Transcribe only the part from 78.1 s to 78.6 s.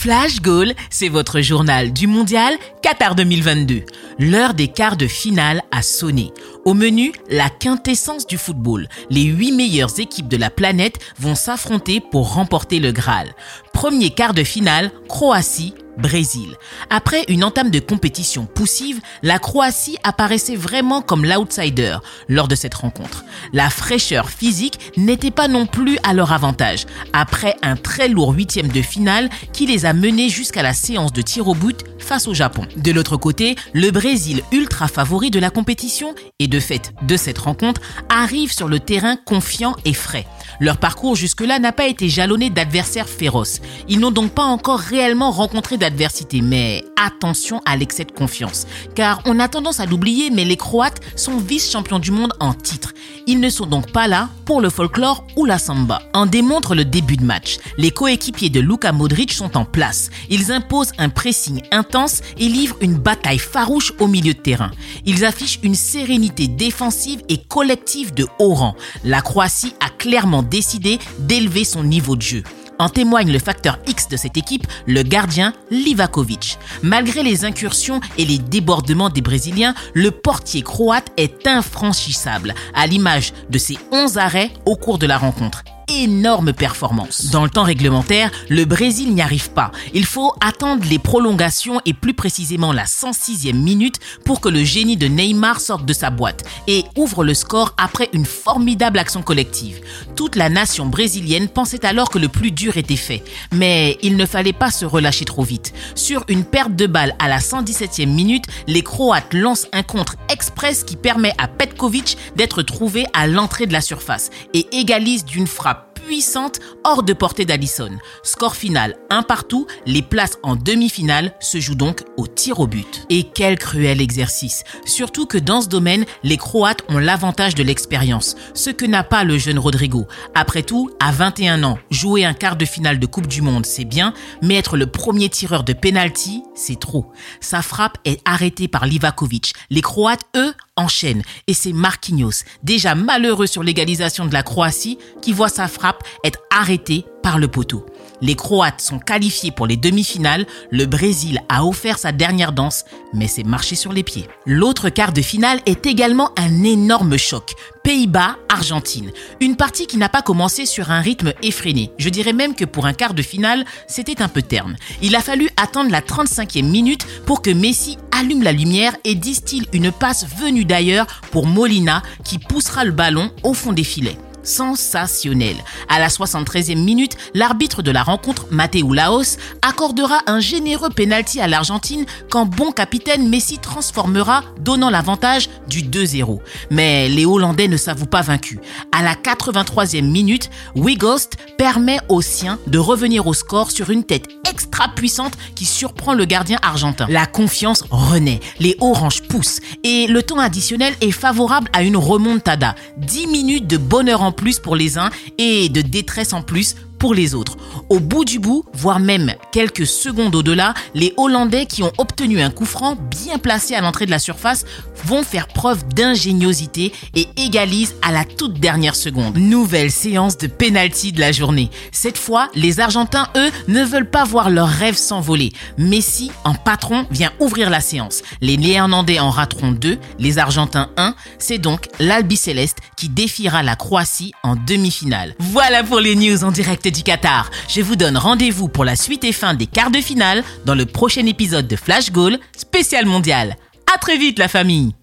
et les